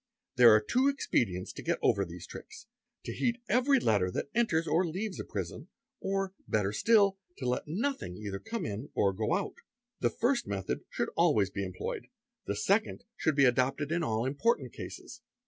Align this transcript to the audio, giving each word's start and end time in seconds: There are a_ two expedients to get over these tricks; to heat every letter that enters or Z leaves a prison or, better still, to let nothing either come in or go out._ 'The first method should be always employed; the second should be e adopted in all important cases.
There 0.35 0.51
are 0.51 0.55
a_ 0.57 0.65
two 0.67 0.87
expedients 0.87 1.53
to 1.53 1.61
get 1.61 1.77
over 1.83 2.03
these 2.03 2.25
tricks; 2.25 2.65
to 3.05 3.13
heat 3.13 3.39
every 3.47 3.79
letter 3.79 4.09
that 4.09 4.31
enters 4.33 4.65
or 4.67 4.83
Z 4.83 4.91
leaves 4.91 5.19
a 5.19 5.23
prison 5.23 5.67
or, 5.99 6.33
better 6.47 6.73
still, 6.73 7.19
to 7.37 7.47
let 7.47 7.67
nothing 7.67 8.15
either 8.17 8.39
come 8.39 8.65
in 8.65 8.89
or 8.95 9.13
go 9.13 9.35
out._ 9.35 9.53
'The 9.99 10.09
first 10.09 10.47
method 10.47 10.83
should 10.89 11.09
be 11.09 11.13
always 11.15 11.49
employed; 11.51 12.07
the 12.47 12.55
second 12.55 13.03
should 13.15 13.35
be 13.35 13.43
e 13.43 13.45
adopted 13.45 13.91
in 13.91 14.01
all 14.01 14.25
important 14.25 14.73
cases. 14.73 15.21